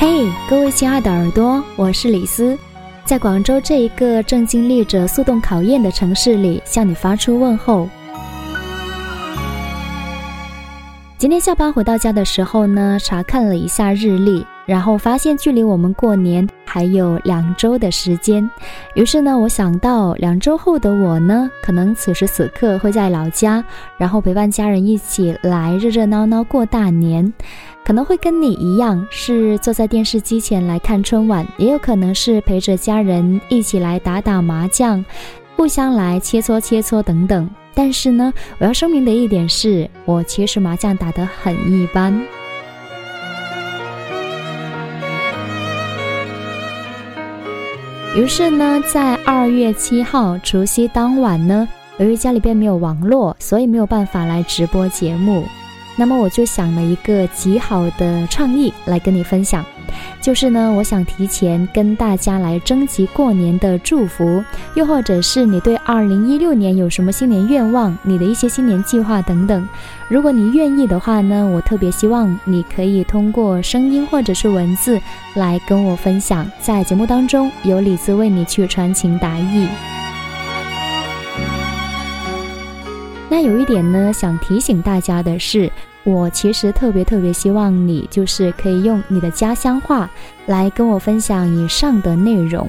[0.00, 2.58] 嘿，各位亲爱的耳朵，我是李斯，
[3.04, 7.86] 在广州这一个正经历着速冻考验的城市里，向你发出问候。
[11.18, 18.48] 今天下班回到家的时候呢，查看了一下日历，然后发现距离我们过年还有两周的时间。
[18.94, 23.64] 于是呢，我想到两周后的我呢，可能此时此刻会在老家，
[23.98, 27.32] 然后陪伴家人一起来热热闹闹过大年。
[27.84, 35.04] 可能会跟你一样，是坐在电视机前来看春晚，也有可能是陪着家人一起来打打麻将，
[35.56, 37.50] 互相来切磋切磋等等。
[37.74, 42.24] 但是呢，我要声明的一点是，我其实麻将打得很一般。
[48.16, 51.66] 于是呢，在二月七号除夕当晚呢，
[51.98, 55.44] 由于家里边没有网络，所以没有办法来直播节目。
[55.96, 59.64] 那么我就想了一个极好的创意来跟你分享。
[60.20, 69.68] 就是呢，我想提前跟大家来征集过年的祝福，又或者是你对二零一六年有什么新年愿望，你的一些新年计划等等。
[70.08, 75.00] 如果你愿意的话呢，我特别希望你可以通过声音或者是文字
[75.34, 79.68] 来跟我分享，在节目当中有李子为你去传情达意。
[83.28, 85.70] 那有一点呢，想提醒大家的是。
[86.04, 90.08] 我其实特别特别希望你，就是可以用你的家乡话
[90.46, 92.66] 来跟我分享以上的内容。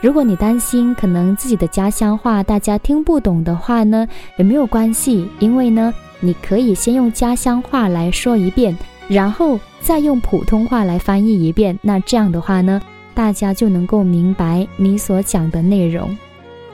[0.00, 8.76] 如果你担心可能自己的家乡话大家听不懂的话呢，也没有关系，因为呢，你可以先用家乡话来说一遍，
[9.08, 11.78] 然后再用普通话来翻译一遍。
[11.82, 12.82] 那这样的话呢，
[13.14, 16.16] 大家就能够明白你所讲的内容。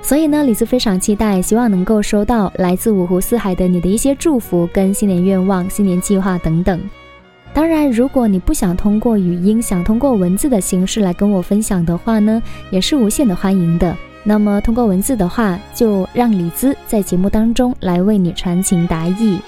[0.08, 6.80] 所以呢，李子非常期待，希望能够收到来自五湖四海的你的一些祝福、跟新年愿望、新年计划等等。
[7.52, 13.94] 当然，如果你不想通过语音，想通过文字的形式来跟我分享的话呢，也是无限的欢迎的。
[14.24, 19.38] 那么，通过文字的话，就让李子在节目当中来为你传情达意。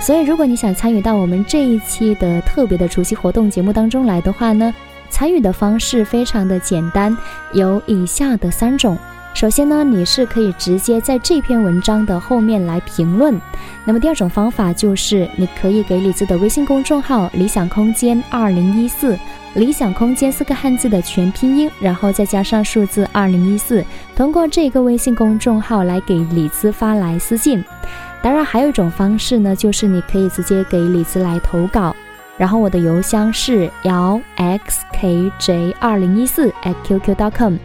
[0.00, 4.72] 所以，如果你想参与到我们这一期的特别的除夕活动节目当中来的话呢？
[5.20, 7.14] 参与的方式非常的简单，
[7.52, 8.96] 有以下的三种。
[9.34, 13.38] 首先呢，你是可以直接在这篇文章的后面来评论。
[13.84, 19.14] 那么第二种方法就是，你可以给李子的微信公众号“理想空间二零一四”，
[19.52, 23.84] 理想空间四个汉字的全拼音，然后再加上数字二零一四，
[24.16, 27.62] 通过这个微信公众号来给李子发来私信。
[28.22, 31.94] 当然，还有一种方式呢，就是你可以直接给李子来投稿。
[32.40, 37.60] 然后我的邮箱是 lxkj 二零一四 at qq.com，lxkj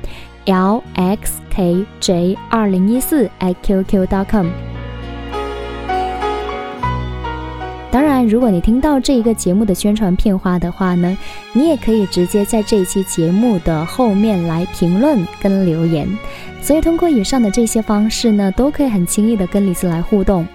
[2.49, 4.47] 二零一四 at qq.com。
[7.89, 11.17] 当然，如果你听到这一个节目的宣传片花的话呢，
[11.53, 16.05] 你也可以直接在这一期节目的后面来评论跟留言。
[16.61, 20.45] 所以通过以上的这些方式呢，都可以很轻易的跟李子来互动。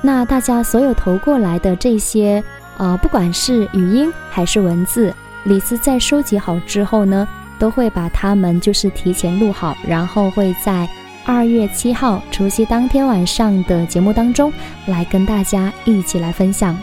[0.00, 2.42] 那大家所有投过来的这些。
[2.78, 5.14] 呃，不管是语音还是文字，
[5.44, 7.26] 李斯在收集好之后呢，
[7.58, 10.88] 都会把它们就是提前录好，然后会在
[11.24, 14.52] 二月七号除夕当天晚上的节目当中
[14.86, 16.76] 来跟大家一起来分享。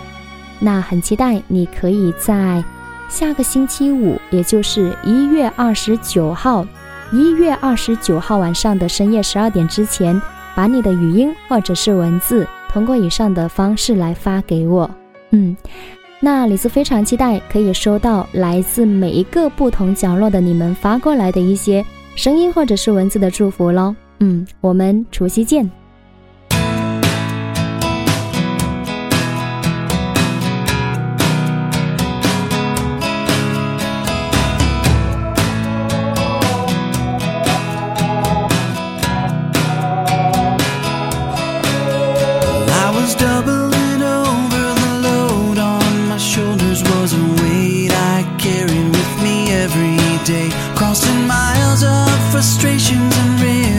[0.60, 2.64] 那很期待你可以在
[3.08, 6.66] 下个星期五，也就是一月二十九号，
[7.12, 10.20] 一月二十九号晚上的深夜十二点之前，
[10.56, 14.90] 把你的语音或者是文字通过以上的方式来发给我。
[15.34, 15.58] 嗯，
[16.22, 21.84] 那李斯非常期待可以收到来自每一个不同角落的你们发过来的一些
[22.16, 23.94] 声音或者是文字的祝福喽。
[24.20, 25.70] 嗯，我们除夕见。
[50.94, 53.73] Lost in miles of frustrations and regrets.